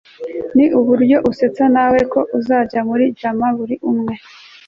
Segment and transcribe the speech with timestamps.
[0.55, 4.13] ni nuburyo asetsa nawe ko azajya muri jama buri umwe